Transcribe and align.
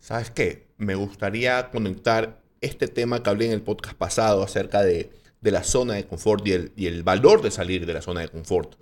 ¿sabes 0.00 0.30
qué? 0.30 0.66
Me 0.78 0.94
gustaría 0.94 1.70
conectar 1.70 2.42
este 2.60 2.88
tema 2.88 3.22
que 3.22 3.30
hablé 3.30 3.46
en 3.46 3.52
el 3.52 3.62
podcast 3.62 3.96
pasado 3.96 4.42
acerca 4.42 4.82
de, 4.82 5.10
la 5.42 5.62
zona 5.62 5.94
de 5.94 6.06
confort 6.06 6.46
y 6.46 6.52
el, 6.52 6.72
y 6.76 6.86
el 6.86 7.02
valor 7.02 7.42
de 7.42 7.50
salir 7.50 7.86
de 7.86 7.94
la 7.94 8.02
zona 8.02 8.20
de 8.20 8.28
confort 8.28 8.74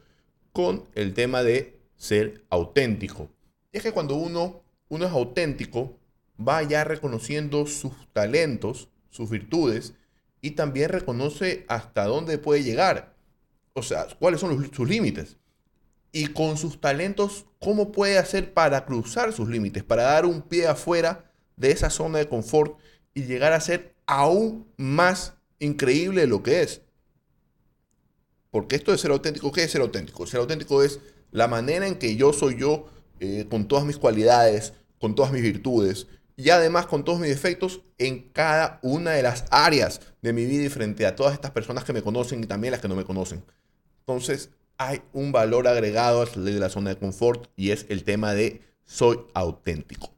con 0.52 0.84
el 0.94 1.14
tema 1.14 1.42
de 1.42 1.78
ser 1.96 2.44
auténtico. 2.50 3.30
es 3.72 3.82
que 3.82 3.92
cuando 3.92 4.16
uno, 4.16 4.62
uno 4.88 5.06
es 5.06 5.12
auténtico, 5.12 5.98
va 6.40 6.62
ya 6.62 6.84
reconociendo 6.84 7.66
sus 7.66 7.92
talentos, 8.12 8.88
sus 9.10 9.30
virtudes, 9.30 9.94
y 10.40 10.52
también 10.52 10.88
reconoce 10.88 11.64
hasta 11.68 12.04
dónde 12.04 12.38
puede 12.38 12.62
llegar. 12.62 13.14
O 13.72 13.82
sea, 13.82 14.06
cuáles 14.18 14.40
son 14.40 14.72
sus 14.72 14.88
límites. 14.88 15.36
Y 16.12 16.28
con 16.28 16.56
sus 16.56 16.80
talentos, 16.80 17.46
cómo 17.60 17.92
puede 17.92 18.18
hacer 18.18 18.54
para 18.54 18.84
cruzar 18.86 19.32
sus 19.32 19.48
límites, 19.48 19.84
para 19.84 20.04
dar 20.04 20.26
un 20.26 20.42
pie 20.42 20.66
afuera 20.66 21.30
de 21.56 21.70
esa 21.70 21.90
zona 21.90 22.18
de 22.18 22.28
confort 22.28 22.78
y 23.14 23.24
llegar 23.24 23.52
a 23.52 23.60
ser 23.60 23.94
aún 24.06 24.66
más 24.76 25.34
increíble 25.58 26.26
lo 26.26 26.42
que 26.42 26.62
es. 26.62 26.82
Porque 28.50 28.76
esto 28.76 28.92
de 28.92 28.98
ser 28.98 29.10
auténtico, 29.10 29.52
¿qué 29.52 29.64
es 29.64 29.70
ser 29.70 29.82
auténtico? 29.82 30.26
Ser 30.26 30.40
auténtico 30.40 30.82
es 30.82 31.00
la 31.30 31.48
manera 31.48 31.86
en 31.86 31.96
que 31.96 32.16
yo 32.16 32.32
soy 32.32 32.58
yo, 32.58 32.86
eh, 33.20 33.46
con 33.50 33.68
todas 33.68 33.84
mis 33.84 33.98
cualidades, 33.98 34.72
con 34.98 35.14
todas 35.14 35.32
mis 35.32 35.42
virtudes, 35.42 36.06
y 36.36 36.50
además 36.50 36.86
con 36.86 37.04
todos 37.04 37.18
mis 37.18 37.30
defectos 37.30 37.82
en 37.98 38.30
cada 38.30 38.78
una 38.82 39.10
de 39.10 39.22
las 39.24 39.44
áreas 39.50 40.00
de 40.22 40.32
mi 40.32 40.46
vida 40.46 40.64
y 40.64 40.68
frente 40.68 41.04
a 41.04 41.16
todas 41.16 41.34
estas 41.34 41.50
personas 41.50 41.84
que 41.84 41.92
me 41.92 42.02
conocen 42.02 42.42
y 42.42 42.46
también 42.46 42.70
las 42.70 42.80
que 42.80 42.88
no 42.88 42.94
me 42.94 43.04
conocen. 43.04 43.44
Entonces 44.00 44.50
hay 44.80 45.02
un 45.12 45.32
valor 45.32 45.66
agregado 45.66 46.22
a 46.22 46.26
salir 46.26 46.54
de 46.54 46.60
la 46.60 46.68
zona 46.68 46.90
de 46.90 46.98
confort 46.98 47.48
y 47.56 47.72
es 47.72 47.86
el 47.88 48.04
tema 48.04 48.32
de 48.32 48.62
soy 48.84 49.18
auténtico. 49.34 50.10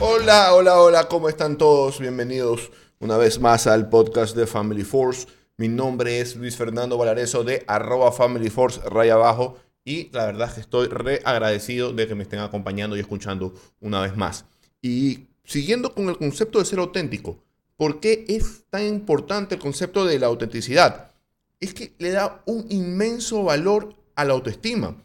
Hola, 0.00 0.54
hola, 0.54 0.80
hola, 0.80 1.08
¿cómo 1.08 1.28
están 1.28 1.58
todos? 1.58 2.00
Bienvenidos 2.00 2.70
una 2.98 3.18
vez 3.18 3.38
más 3.40 3.66
al 3.66 3.90
podcast 3.90 4.34
de 4.34 4.46
Family 4.46 4.84
Force. 4.84 5.26
Mi 5.58 5.68
nombre 5.68 6.20
es 6.20 6.36
Luis 6.36 6.56
Fernando 6.56 6.96
Valareso 6.96 7.44
de 7.44 7.62
arroba 7.66 8.10
Family 8.10 8.48
Force 8.48 8.80
raya 8.88 9.14
abajo 9.14 9.58
y 9.84 10.10
la 10.12 10.26
verdad 10.26 10.48
es 10.48 10.54
que 10.54 10.60
estoy 10.60 10.88
re 10.88 11.20
agradecido 11.24 11.92
de 11.92 12.06
que 12.06 12.14
me 12.14 12.22
estén 12.22 12.40
acompañando 12.40 12.96
y 12.96 13.00
escuchando 13.00 13.54
una 13.80 14.00
vez 14.00 14.16
más. 14.16 14.44
Y 14.82 15.28
siguiendo 15.44 15.94
con 15.94 16.08
el 16.08 16.18
concepto 16.18 16.58
de 16.58 16.64
ser 16.64 16.78
auténtico, 16.78 17.42
¿por 17.76 18.00
qué 18.00 18.24
es 18.28 18.64
tan 18.70 18.86
importante 18.86 19.54
el 19.54 19.60
concepto 19.60 20.04
de 20.04 20.18
la 20.18 20.26
autenticidad? 20.26 21.12
Es 21.58 21.74
que 21.74 21.94
le 21.98 22.10
da 22.10 22.42
un 22.46 22.66
inmenso 22.70 23.44
valor 23.44 23.94
a 24.14 24.24
la 24.24 24.34
autoestima. 24.34 24.96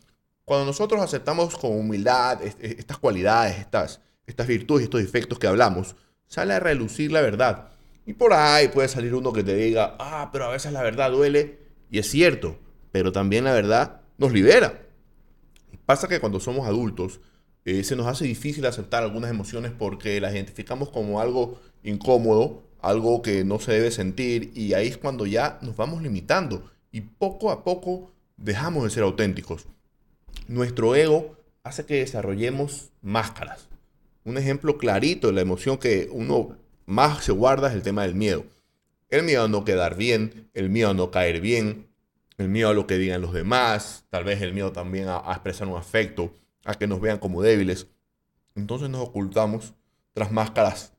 Cuando 0.44 0.66
nosotros 0.66 1.02
aceptamos 1.02 1.58
con 1.58 1.72
humildad 1.72 2.42
estas 2.44 2.98
cualidades, 2.98 3.60
estas 3.60 4.02
estas 4.28 4.48
virtudes 4.48 4.82
y 4.82 4.86
estos 4.86 5.02
defectos 5.02 5.40
que 5.40 5.48
hablamos, 5.48 5.96
sale 6.28 6.54
a 6.54 6.60
relucir 6.60 7.12
la 7.12 7.22
verdad. 7.22 7.70
Y 8.06 8.14
por 8.14 8.34
ahí 8.34 8.68
puede 8.68 8.88
salir 8.88 9.16
uno 9.16 9.34
que 9.34 9.44
te 9.44 9.56
diga, 9.56 9.96
ah, 10.00 10.30
pero 10.32 10.46
a 10.46 10.52
veces 10.52 10.72
la 10.72 10.84
verdad 10.84 11.12
duele. 11.12 11.60
Y 11.90 12.00
es 12.00 12.10
cierto, 12.10 12.58
pero 12.92 13.12
también 13.12 13.44
la 13.46 13.54
verdad 13.54 14.02
nos 14.18 14.32
libera. 14.32 14.82
Pasa 15.86 16.08
que 16.08 16.20
cuando 16.20 16.40
somos 16.40 16.68
adultos 16.68 17.20
eh, 17.66 17.84
se 17.84 17.96
nos 17.96 18.08
hace 18.08 18.26
difícil 18.26 18.66
aceptar 18.66 19.04
algunas 19.04 19.30
emociones 19.30 19.72
porque 19.72 20.20
las 20.22 20.34
identificamos 20.34 20.90
como 20.90 21.20
algo 21.20 21.60
incómodo, 21.84 22.64
algo 22.82 23.22
que 23.22 23.44
no 23.44 23.60
se 23.60 23.72
debe 23.74 23.92
sentir 23.92 24.52
y 24.56 24.74
ahí 24.74 24.88
es 24.88 24.98
cuando 24.98 25.26
ya 25.26 25.60
nos 25.62 25.76
vamos 25.76 26.02
limitando 26.02 26.72
y 26.92 27.02
poco 27.02 27.52
a 27.52 27.64
poco 27.64 28.12
dejamos 28.38 28.84
de 28.84 28.90
ser 28.90 29.04
auténticos. 29.04 29.66
Nuestro 30.48 30.96
ego 30.96 31.36
hace 31.64 31.86
que 31.86 31.96
desarrollemos 31.96 32.92
máscaras 33.02 33.68
un 34.26 34.38
ejemplo 34.40 34.78
clarito 34.78 35.28
de 35.28 35.34
la 35.34 35.42
emoción 35.42 35.78
que 35.78 36.10
uno 36.12 36.58
más 36.86 37.24
se 37.24 37.32
guarda 37.32 37.70
es 37.70 37.76
el 37.76 37.84
tema 37.84 38.02
del 38.02 38.16
miedo. 38.16 38.44
El 39.10 39.24
miedo 39.24 39.44
a 39.44 39.48
no 39.48 39.64
quedar 39.64 39.96
bien, 39.96 40.50
el 40.54 40.70
miedo 40.70 40.90
a 40.90 40.94
no 40.94 41.12
caer 41.12 41.40
bien, 41.40 41.88
el 42.38 42.50
miedo 42.50 42.70
a 42.70 42.74
lo 42.74 42.88
que 42.88 42.98
digan 42.98 43.22
los 43.22 43.34
demás, 43.34 44.06
tal 44.10 44.24
vez 44.24 44.42
el 44.42 44.54
miedo 44.54 44.72
también 44.72 45.08
a, 45.08 45.24
expresar 45.32 45.68
un 45.68 45.78
afecto, 45.78 46.34
a 46.64 46.76
que 46.76 46.88
nos 46.88 47.00
vean 47.00 47.20
como 47.20 47.42
débiles. 47.42 47.88
Entonces 48.56 48.90
nos 48.90 49.02
ocultamos 49.02 49.74
tras 50.14 50.32
máscaras 50.32 50.94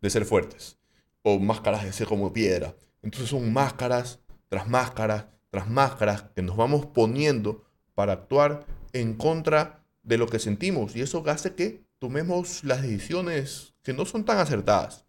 de 0.00 0.10
ser 0.10 0.24
fuertes 0.24 0.78
o 1.22 1.38
máscaras 1.38 1.84
de 1.84 1.92
ser 1.92 2.06
como 2.06 2.32
piedra. 2.32 2.74
Entonces 3.02 3.30
son 3.30 3.52
máscaras 3.52 4.20
tras 4.48 4.68
máscaras 4.68 5.26
tras 5.54 5.70
máscaras 5.70 6.24
que 6.34 6.42
nos 6.42 6.56
vamos 6.56 6.84
poniendo 6.86 7.62
para 7.94 8.14
actuar 8.14 8.66
en 8.92 9.14
contra 9.14 9.86
de 10.02 10.18
lo 10.18 10.26
que 10.26 10.40
sentimos 10.40 10.96
y 10.96 11.00
eso 11.00 11.22
hace 11.28 11.54
que 11.54 11.84
tomemos 12.00 12.64
las 12.64 12.82
decisiones 12.82 13.72
que 13.84 13.92
no 13.92 14.04
son 14.04 14.24
tan 14.24 14.38
acertadas. 14.38 15.04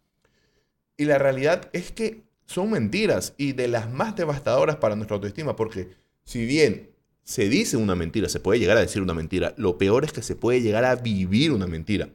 Y 0.96 1.06
la 1.06 1.18
realidad 1.18 1.68
es 1.72 1.90
que 1.90 2.25
son 2.46 2.70
mentiras 2.70 3.34
y 3.36 3.52
de 3.52 3.68
las 3.68 3.90
más 3.90 4.16
devastadoras 4.16 4.76
para 4.76 4.96
nuestra 4.96 5.16
autoestima, 5.16 5.56
porque 5.56 5.90
si 6.24 6.46
bien 6.46 6.90
se 7.22 7.48
dice 7.48 7.76
una 7.76 7.94
mentira, 7.94 8.28
se 8.28 8.40
puede 8.40 8.60
llegar 8.60 8.76
a 8.76 8.80
decir 8.80 9.02
una 9.02 9.14
mentira, 9.14 9.54
lo 9.56 9.78
peor 9.78 10.04
es 10.04 10.12
que 10.12 10.22
se 10.22 10.36
puede 10.36 10.62
llegar 10.62 10.84
a 10.84 10.94
vivir 10.94 11.52
una 11.52 11.66
mentira. 11.66 12.08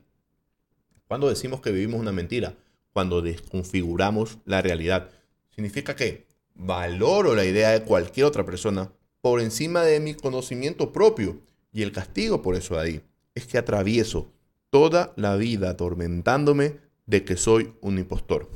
Cuando 1.07 1.29
decimos 1.29 1.59
que 1.61 1.71
vivimos 1.71 1.99
una 1.99 2.13
mentira, 2.13 2.55
cuando 2.93 3.21
desconfiguramos 3.21 4.37
la 4.45 4.61
realidad, 4.61 5.09
significa 5.53 5.95
que 5.95 6.25
valoro 6.55 7.35
la 7.35 7.45
idea 7.45 7.71
de 7.71 7.83
cualquier 7.83 8.25
otra 8.25 8.45
persona 8.45 8.91
por 9.21 9.41
encima 9.41 9.83
de 9.83 9.99
mi 9.99 10.13
conocimiento 10.13 10.91
propio 10.91 11.41
y 11.71 11.83
el 11.83 11.91
castigo 11.91 12.41
por 12.41 12.55
eso 12.55 12.79
ahí 12.79 13.01
es 13.35 13.47
que 13.47 13.57
atravieso 13.57 14.31
toda 14.69 15.13
la 15.15 15.35
vida 15.35 15.71
atormentándome 15.71 16.77
de 17.05 17.23
que 17.23 17.37
soy 17.37 17.73
un 17.81 17.97
impostor. 17.97 18.49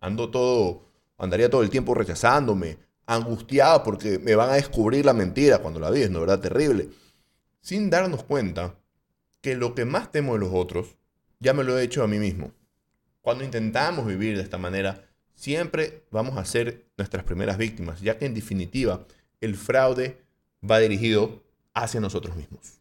Ando 0.00 0.30
todo, 0.30 0.86
andaría 1.18 1.50
todo 1.50 1.62
el 1.62 1.70
tiempo 1.70 1.94
rechazándome, 1.94 2.78
angustiado 3.06 3.82
porque 3.82 4.18
me 4.18 4.34
van 4.34 4.50
a 4.50 4.54
descubrir 4.54 5.04
la 5.04 5.12
mentira 5.12 5.58
cuando 5.58 5.80
la 5.80 5.90
vi, 5.90 6.08
¿no 6.08 6.20
verdad? 6.20 6.40
Terrible. 6.40 6.88
Sin 7.60 7.90
darnos 7.90 8.24
cuenta 8.24 8.74
que 9.40 9.56
lo 9.56 9.74
que 9.74 9.84
más 9.84 10.10
temo 10.10 10.34
de 10.34 10.40
los 10.40 10.50
otros, 10.52 10.96
ya 11.38 11.52
me 11.52 11.64
lo 11.64 11.78
he 11.78 11.82
hecho 11.82 12.02
a 12.02 12.08
mí 12.08 12.18
mismo. 12.18 12.52
Cuando 13.20 13.44
intentamos 13.44 14.06
vivir 14.06 14.36
de 14.36 14.42
esta 14.42 14.58
manera, 14.58 15.04
siempre 15.34 16.04
vamos 16.10 16.38
a 16.38 16.44
ser 16.44 16.86
nuestras 16.96 17.24
primeras 17.24 17.58
víctimas, 17.58 18.00
ya 18.00 18.18
que 18.18 18.26
en 18.26 18.34
definitiva 18.34 19.06
el 19.40 19.56
fraude 19.56 20.22
va 20.68 20.78
dirigido 20.78 21.42
hacia 21.74 22.00
nosotros 22.00 22.36
mismos. 22.36 22.79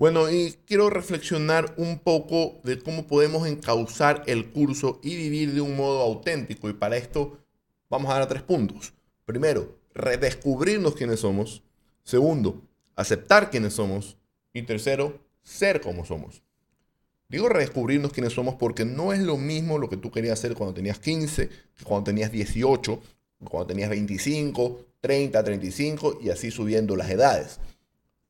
Bueno, 0.00 0.30
y 0.30 0.56
quiero 0.64 0.88
reflexionar 0.88 1.74
un 1.76 1.98
poco 1.98 2.58
de 2.64 2.78
cómo 2.78 3.06
podemos 3.06 3.46
encauzar 3.46 4.22
el 4.24 4.50
curso 4.50 4.98
y 5.02 5.14
vivir 5.14 5.52
de 5.52 5.60
un 5.60 5.76
modo 5.76 6.00
auténtico. 6.00 6.70
Y 6.70 6.72
para 6.72 6.96
esto 6.96 7.36
vamos 7.90 8.10
a 8.10 8.14
dar 8.14 8.26
tres 8.26 8.42
puntos. 8.42 8.94
Primero, 9.26 9.76
redescubrirnos 9.92 10.94
quiénes 10.94 11.20
somos. 11.20 11.62
Segundo, 12.02 12.62
aceptar 12.96 13.50
quiénes 13.50 13.74
somos. 13.74 14.16
Y 14.54 14.62
tercero, 14.62 15.20
ser 15.42 15.82
como 15.82 16.06
somos. 16.06 16.42
Digo 17.28 17.50
redescubrirnos 17.50 18.14
quiénes 18.14 18.32
somos 18.32 18.54
porque 18.54 18.86
no 18.86 19.12
es 19.12 19.20
lo 19.20 19.36
mismo 19.36 19.76
lo 19.76 19.90
que 19.90 19.98
tú 19.98 20.10
querías 20.10 20.38
hacer 20.38 20.54
cuando 20.54 20.72
tenías 20.72 20.98
15, 20.98 21.50
cuando 21.84 22.04
tenías 22.04 22.32
18, 22.32 23.02
cuando 23.44 23.66
tenías 23.66 23.90
25, 23.90 24.80
30, 25.02 25.44
35 25.44 26.20
y 26.22 26.30
así 26.30 26.50
subiendo 26.50 26.96
las 26.96 27.10
edades 27.10 27.60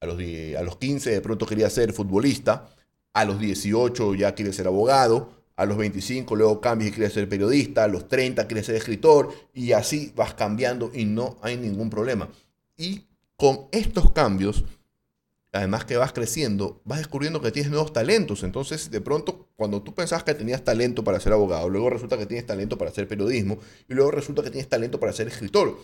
a 0.01 0.07
los, 0.07 0.19
a 0.19 0.63
los 0.63 0.77
15 0.77 1.11
de 1.11 1.21
pronto 1.21 1.47
quería 1.47 1.71
ser 1.71 1.93
futbolista, 1.93 2.69
a 3.13 3.25
los 3.25 3.39
18 3.39 4.15
ya 4.15 4.35
quiere 4.35 4.53
ser 4.53 4.67
abogado, 4.67 5.31
a 5.57 5.67
los 5.67 5.77
25 5.77 6.37
luego 6.37 6.61
cambias 6.61 6.91
y 6.91 6.95
quieres 6.95 7.13
ser 7.13 7.29
periodista, 7.29 7.85
a 7.85 7.89
los 7.89 8.09
30 8.09 8.47
quieres 8.47 8.65
ser 8.65 8.77
escritor 8.77 9.31
y 9.53 9.73
así 9.73 10.13
vas 10.17 10.33
cambiando 10.33 10.91
y 10.95 11.05
no 11.05 11.37
hay 11.43 11.59
ningún 11.59 11.91
problema. 11.91 12.31
Y 12.79 13.05
con 13.37 13.67
estos 13.73 14.11
cambios, 14.13 14.65
además 15.53 15.85
que 15.85 15.99
vas 15.99 16.13
creciendo, 16.13 16.81
vas 16.85 16.99
descubriendo 16.99 17.43
que 17.43 17.51
tienes 17.51 17.71
nuevos 17.71 17.93
talentos. 17.93 18.43
Entonces, 18.43 18.91
de 18.91 19.03
pronto, 19.03 19.49
cuando 19.57 19.83
tú 19.83 19.95
pensabas 19.95 20.25
que 20.25 20.33
tenías 20.33 20.65
talento 20.65 21.05
para 21.05 21.21
ser 21.21 21.35
abogado, 21.35 21.69
luego 21.69 21.91
resulta 21.91 22.17
que 22.17 22.25
tienes 22.25 22.47
talento 22.47 22.79
para 22.79 22.91
hacer 22.91 23.07
periodismo 23.07 23.59
y 23.87 23.93
luego 23.93 24.13
resulta 24.13 24.43
que 24.43 24.51
tienes 24.51 24.71
talento 24.71 24.99
para 24.99 25.13
ser 25.13 25.29
escritor. 25.29 25.79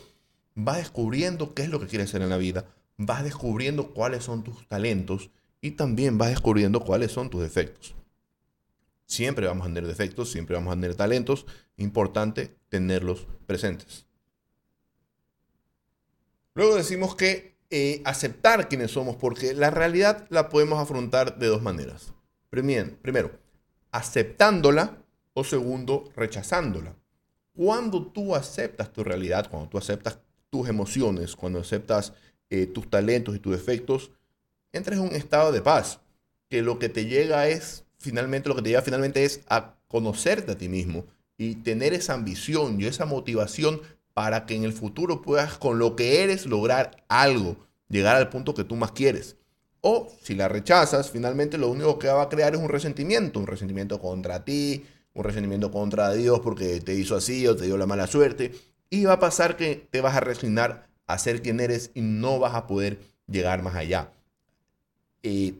Vas 0.54 0.78
descubriendo 0.78 1.52
qué 1.52 1.64
es 1.64 1.68
lo 1.68 1.80
que 1.80 1.86
quieres 1.86 2.08
hacer 2.08 2.22
en 2.22 2.30
la 2.30 2.38
vida, 2.38 2.64
vas 2.96 3.24
descubriendo 3.24 3.92
cuáles 3.92 4.24
son 4.24 4.42
tus 4.42 4.66
talentos 4.68 5.30
y 5.60 5.72
también 5.72 6.18
vas 6.18 6.30
descubriendo 6.30 6.80
cuáles 6.80 7.12
son 7.12 7.30
tus 7.30 7.42
defectos. 7.42 7.94
Siempre 9.06 9.46
vamos 9.46 9.66
a 9.66 9.68
tener 9.68 9.86
defectos, 9.86 10.30
siempre 10.30 10.56
vamos 10.56 10.72
a 10.72 10.76
tener 10.76 10.94
talentos. 10.94 11.46
Importante 11.76 12.56
tenerlos 12.68 13.26
presentes. 13.46 14.06
Luego 16.54 16.74
decimos 16.74 17.14
que 17.14 17.56
eh, 17.70 18.00
aceptar 18.04 18.68
quiénes 18.68 18.92
somos, 18.92 19.16
porque 19.16 19.54
la 19.54 19.70
realidad 19.70 20.26
la 20.30 20.48
podemos 20.48 20.80
afrontar 20.80 21.38
de 21.38 21.46
dos 21.46 21.62
maneras. 21.62 22.14
Primero, 22.50 23.38
aceptándola 23.92 24.98
o 25.34 25.44
segundo, 25.44 26.10
rechazándola. 26.16 26.96
Cuando 27.54 28.06
tú 28.06 28.34
aceptas 28.34 28.92
tu 28.92 29.04
realidad, 29.04 29.48
cuando 29.50 29.68
tú 29.68 29.78
aceptas 29.78 30.18
tus 30.50 30.68
emociones, 30.68 31.36
cuando 31.36 31.60
aceptas 31.60 32.12
eh, 32.50 32.66
tus 32.66 32.88
talentos 32.88 33.34
y 33.34 33.38
tus 33.38 33.52
defectos, 33.52 34.10
entras 34.72 34.98
en 34.98 35.04
un 35.04 35.14
estado 35.14 35.52
de 35.52 35.62
paz, 35.62 36.00
que 36.48 36.62
lo 36.62 36.78
que 36.78 36.88
te 36.88 37.06
llega 37.06 37.48
es, 37.48 37.84
finalmente, 37.98 38.48
lo 38.48 38.56
que 38.56 38.62
te 38.62 38.68
llega 38.70 38.82
finalmente 38.82 39.24
es 39.24 39.40
a 39.48 39.76
conocerte 39.88 40.52
a 40.52 40.58
ti 40.58 40.68
mismo 40.68 41.04
y 41.38 41.56
tener 41.56 41.92
esa 41.94 42.14
ambición 42.14 42.80
y 42.80 42.86
esa 42.86 43.06
motivación 43.06 43.80
para 44.14 44.46
que 44.46 44.54
en 44.54 44.64
el 44.64 44.72
futuro 44.72 45.22
puedas 45.22 45.58
con 45.58 45.78
lo 45.78 45.96
que 45.96 46.22
eres 46.22 46.46
lograr 46.46 47.04
algo, 47.08 47.56
llegar 47.88 48.16
al 48.16 48.30
punto 48.30 48.54
que 48.54 48.64
tú 48.64 48.74
más 48.76 48.92
quieres. 48.92 49.36
O 49.82 50.10
si 50.22 50.34
la 50.34 50.48
rechazas, 50.48 51.10
finalmente 51.10 51.58
lo 51.58 51.68
único 51.68 51.98
que 51.98 52.08
va 52.08 52.22
a 52.22 52.28
crear 52.28 52.54
es 52.54 52.60
un 52.60 52.68
resentimiento, 52.68 53.38
un 53.38 53.46
resentimiento 53.46 54.00
contra 54.00 54.44
ti, 54.44 54.84
un 55.12 55.24
resentimiento 55.24 55.70
contra 55.70 56.12
Dios 56.12 56.40
porque 56.40 56.80
te 56.80 56.94
hizo 56.94 57.16
así 57.16 57.46
o 57.46 57.56
te 57.56 57.66
dio 57.66 57.76
la 57.76 57.86
mala 57.86 58.06
suerte. 58.06 58.52
Y 58.88 59.04
va 59.04 59.14
a 59.14 59.20
pasar 59.20 59.56
que 59.56 59.86
te 59.90 60.00
vas 60.00 60.16
a 60.16 60.20
resignar 60.20 60.88
a 61.06 61.18
ser 61.18 61.42
quien 61.42 61.60
eres 61.60 61.90
y 61.94 62.00
no 62.00 62.38
vas 62.38 62.54
a 62.54 62.66
poder 62.66 62.98
llegar 63.26 63.62
más 63.62 63.74
allá. 63.74 64.12
Eh, 65.22 65.54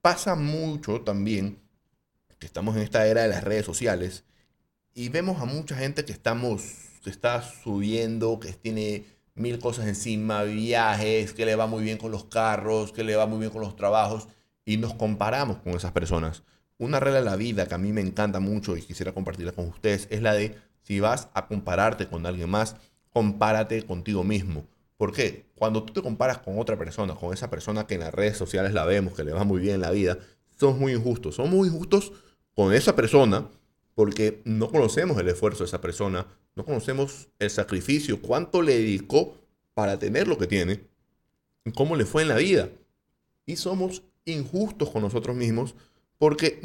pasa 0.00 0.34
mucho 0.34 1.00
también 1.02 1.58
que 2.38 2.46
estamos 2.46 2.76
en 2.76 2.82
esta 2.82 3.06
era 3.06 3.22
de 3.22 3.28
las 3.28 3.44
redes 3.44 3.64
sociales 3.64 4.24
y 4.94 5.08
vemos 5.08 5.40
a 5.40 5.44
mucha 5.44 5.76
gente 5.76 6.04
que 6.04 6.12
estamos 6.12 6.62
que 7.02 7.10
está 7.10 7.42
subiendo, 7.42 8.38
que 8.38 8.52
tiene 8.52 9.04
mil 9.34 9.58
cosas 9.58 9.86
encima, 9.86 10.42
viajes, 10.44 11.32
que 11.32 11.46
le 11.46 11.56
va 11.56 11.66
muy 11.66 11.82
bien 11.82 11.98
con 11.98 12.10
los 12.12 12.24
carros, 12.24 12.92
que 12.92 13.04
le 13.04 13.16
va 13.16 13.26
muy 13.26 13.40
bien 13.40 13.50
con 13.50 13.60
los 13.60 13.76
trabajos 13.76 14.28
y 14.64 14.76
nos 14.76 14.94
comparamos 14.94 15.58
con 15.58 15.74
esas 15.74 15.92
personas. 15.92 16.42
Una 16.78 17.00
regla 17.00 17.20
de 17.20 17.24
la 17.24 17.36
vida 17.36 17.66
que 17.66 17.74
a 17.74 17.78
mí 17.78 17.92
me 17.92 18.00
encanta 18.00 18.40
mucho 18.40 18.76
y 18.76 18.82
quisiera 18.82 19.12
compartirla 19.12 19.52
con 19.52 19.68
ustedes 19.68 20.06
es 20.10 20.22
la 20.22 20.34
de 20.34 20.58
si 20.82 21.00
vas 21.00 21.28
a 21.34 21.46
compararte 21.46 22.08
con 22.08 22.26
alguien 22.26 22.50
más, 22.50 22.76
compárate 23.10 23.84
contigo 23.84 24.24
mismo. 24.24 24.64
¿Por 25.02 25.12
qué? 25.12 25.46
Cuando 25.56 25.82
tú 25.82 25.94
te 25.94 26.00
comparas 26.00 26.38
con 26.38 26.60
otra 26.60 26.78
persona, 26.78 27.16
con 27.16 27.34
esa 27.34 27.50
persona 27.50 27.88
que 27.88 27.94
en 27.94 28.02
las 28.02 28.14
redes 28.14 28.36
sociales 28.36 28.72
la 28.72 28.84
vemos, 28.84 29.14
que 29.14 29.24
le 29.24 29.32
va 29.32 29.42
muy 29.42 29.60
bien 29.60 29.74
en 29.74 29.80
la 29.80 29.90
vida, 29.90 30.16
son 30.60 30.78
muy 30.78 30.92
injustos. 30.92 31.34
Son 31.34 31.50
muy 31.50 31.66
injustos 31.66 32.12
con 32.54 32.72
esa 32.72 32.94
persona 32.94 33.50
porque 33.96 34.42
no 34.44 34.70
conocemos 34.70 35.18
el 35.18 35.28
esfuerzo 35.28 35.64
de 35.64 35.66
esa 35.66 35.80
persona, 35.80 36.28
no 36.54 36.64
conocemos 36.64 37.26
el 37.40 37.50
sacrificio, 37.50 38.22
cuánto 38.22 38.62
le 38.62 38.78
dedicó 38.78 39.34
para 39.74 39.98
tener 39.98 40.28
lo 40.28 40.38
que 40.38 40.46
tiene, 40.46 40.84
cómo 41.74 41.96
le 41.96 42.04
fue 42.04 42.22
en 42.22 42.28
la 42.28 42.36
vida. 42.36 42.68
Y 43.44 43.56
somos 43.56 44.04
injustos 44.24 44.90
con 44.90 45.02
nosotros 45.02 45.34
mismos 45.34 45.74
porque 46.16 46.60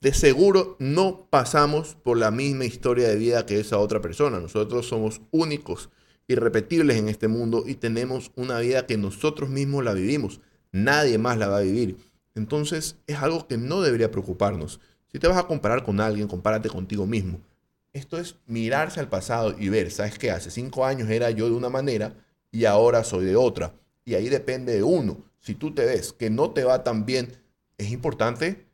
de 0.00 0.12
seguro 0.12 0.74
no 0.80 1.28
pasamos 1.30 1.94
por 1.94 2.18
la 2.18 2.32
misma 2.32 2.64
historia 2.64 3.06
de 3.06 3.14
vida 3.14 3.46
que 3.46 3.60
esa 3.60 3.78
otra 3.78 4.02
persona. 4.02 4.40
Nosotros 4.40 4.88
somos 4.88 5.20
únicos, 5.30 5.90
irrepetibles 6.32 6.96
en 6.96 7.08
este 7.08 7.28
mundo 7.28 7.64
y 7.66 7.74
tenemos 7.74 8.32
una 8.36 8.58
vida 8.58 8.86
que 8.86 8.96
nosotros 8.98 9.50
mismos 9.50 9.84
la 9.84 9.92
vivimos. 9.92 10.40
Nadie 10.72 11.18
más 11.18 11.38
la 11.38 11.48
va 11.48 11.58
a 11.58 11.62
vivir. 11.62 11.96
Entonces 12.34 12.96
es 13.06 13.16
algo 13.18 13.46
que 13.46 13.58
no 13.58 13.80
debería 13.82 14.10
preocuparnos. 14.10 14.80
Si 15.12 15.18
te 15.18 15.28
vas 15.28 15.36
a 15.36 15.46
comparar 15.46 15.84
con 15.84 16.00
alguien, 16.00 16.28
compárate 16.28 16.68
contigo 16.68 17.06
mismo. 17.06 17.40
Esto 17.92 18.16
es 18.18 18.36
mirarse 18.46 19.00
al 19.00 19.08
pasado 19.08 19.54
y 19.58 19.68
ver, 19.68 19.90
¿sabes 19.90 20.18
qué? 20.18 20.30
Hace 20.30 20.50
cinco 20.50 20.86
años 20.86 21.10
era 21.10 21.30
yo 21.30 21.46
de 21.50 21.54
una 21.54 21.68
manera 21.68 22.14
y 22.50 22.64
ahora 22.64 23.04
soy 23.04 23.26
de 23.26 23.36
otra. 23.36 23.74
Y 24.04 24.14
ahí 24.14 24.28
depende 24.30 24.72
de 24.74 24.82
uno. 24.82 25.22
Si 25.38 25.54
tú 25.54 25.74
te 25.74 25.84
ves 25.84 26.12
que 26.12 26.30
no 26.30 26.52
te 26.52 26.64
va 26.64 26.82
tan 26.82 27.04
bien, 27.04 27.36
es 27.76 27.90
importante 27.90 28.66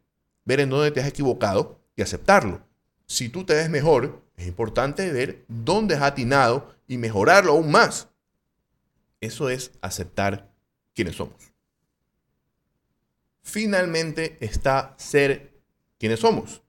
ver 0.45 0.61
en 0.61 0.71
dónde 0.71 0.91
te 0.93 1.01
has 1.01 1.09
equivocado 1.09 1.81
y 1.97 2.03
aceptarlo. 2.03 2.63
Si 3.07 3.29
tú 3.29 3.45
te 3.45 3.55
ves 3.55 3.71
mejor, 3.71 4.23
es 4.37 4.47
importante 4.47 5.11
ver 5.11 5.45
dónde 5.49 5.97
has 5.97 6.03
atinado 6.03 6.75
y 6.89 6.99
mejorarlo 6.99 7.53
aún 7.53 7.71
más. 7.71 8.09
Eso 9.21 9.51
es 9.51 9.71
aceptar 9.81 10.51
quiénes 10.95 11.17
somos. 11.17 11.53
Finalmente 13.43 14.37
está 14.41 14.95
ser 14.99 15.53
quienes 15.99 16.21
somos. 16.21 16.63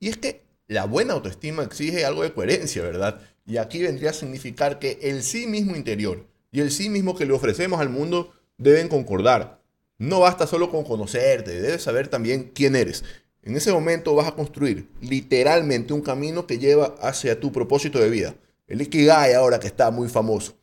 Y 0.00 0.08
es 0.08 0.16
que 0.16 0.42
la 0.66 0.84
buena 0.84 1.14
autoestima 1.14 1.62
exige 1.62 2.04
algo 2.04 2.22
de 2.22 2.32
coherencia, 2.32 2.82
¿verdad? 2.82 3.20
Y 3.46 3.58
aquí 3.58 3.82
vendría 3.82 4.10
a 4.10 4.14
significar 4.14 4.78
que 4.78 4.98
el 5.02 5.22
sí 5.22 5.46
mismo 5.46 5.76
interior 5.76 6.26
y 6.50 6.60
el 6.60 6.70
sí 6.70 6.88
mismo 6.88 7.16
que 7.16 7.26
le 7.26 7.32
ofrecemos 7.32 7.80
al 7.80 7.88
mundo 7.88 8.32
deben 8.58 8.88
concordar. 8.88 9.62
No 9.98 10.20
basta 10.20 10.46
solo 10.46 10.70
con 10.70 10.84
conocerte, 10.84 11.60
debes 11.60 11.82
saber 11.82 12.08
también 12.08 12.50
quién 12.54 12.76
eres. 12.76 13.04
En 13.42 13.56
ese 13.56 13.72
momento 13.72 14.14
vas 14.14 14.26
a 14.26 14.34
construir 14.34 14.88
literalmente 15.00 15.92
un 15.92 16.02
camino 16.02 16.46
que 16.46 16.58
lleva 16.58 16.96
hacia 17.00 17.38
tu 17.38 17.52
propósito 17.52 17.98
de 17.98 18.10
vida. 18.10 18.34
El 18.66 18.82
Ikigai 18.82 19.34
ahora 19.34 19.60
que 19.60 19.68
está 19.68 19.90
muy 19.90 20.08
famoso. 20.08 20.56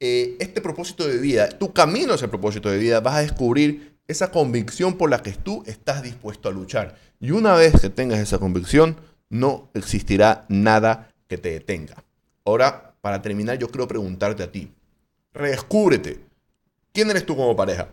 Eh, 0.00 0.36
este 0.38 0.60
propósito 0.60 1.06
de 1.06 1.18
vida, 1.18 1.48
tu 1.48 1.72
camino 1.72 2.14
hacia 2.14 2.26
el 2.26 2.30
propósito 2.30 2.70
de 2.70 2.78
vida, 2.78 3.00
vas 3.00 3.16
a 3.16 3.20
descubrir 3.20 3.98
esa 4.06 4.30
convicción 4.30 4.96
por 4.96 5.10
la 5.10 5.22
que 5.22 5.32
tú 5.32 5.64
estás 5.66 6.02
dispuesto 6.02 6.48
a 6.48 6.52
luchar. 6.52 6.96
Y 7.20 7.32
una 7.32 7.54
vez 7.54 7.80
que 7.80 7.90
tengas 7.90 8.20
esa 8.20 8.38
convicción, 8.38 8.96
no 9.28 9.70
existirá 9.74 10.46
nada 10.48 11.12
que 11.26 11.36
te 11.36 11.50
detenga. 11.50 12.04
Ahora, 12.44 12.94
para 13.00 13.20
terminar, 13.20 13.58
yo 13.58 13.68
quiero 13.68 13.88
preguntarte 13.88 14.42
a 14.42 14.52
ti. 14.52 14.72
Redescúbrete. 15.34 16.20
¿Quién 16.92 17.10
eres 17.10 17.26
tú 17.26 17.36
como 17.36 17.54
pareja? 17.56 17.88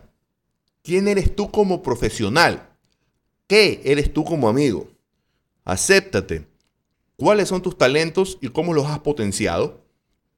¿Quién 0.82 1.08
eres 1.08 1.34
tú 1.34 1.50
como 1.50 1.82
profesional? 1.82 2.68
¿Qué 3.46 3.82
eres 3.84 4.12
tú 4.12 4.24
como 4.24 4.48
amigo? 4.48 4.88
Acéptate. 5.64 6.46
¿Cuáles 7.16 7.48
son 7.48 7.62
tus 7.62 7.78
talentos 7.78 8.36
y 8.42 8.48
cómo 8.48 8.74
los 8.74 8.86
has 8.86 8.98
potenciado? 8.98 9.82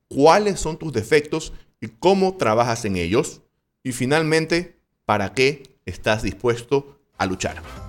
¿Cuáles 0.07 0.61
son 0.61 0.79
tus 0.79 0.93
defectos 0.93 1.53
y 1.81 1.89
cómo 1.89 2.37
trabajas 2.37 2.85
en 2.85 2.97
ellos? 2.97 3.43
Y 3.83 3.91
finalmente, 3.91 4.79
¿para 5.05 5.35
qué 5.35 5.65
estás 5.87 6.23
dispuesto 6.23 7.01
a 7.17 7.27
luchar? 7.27 7.88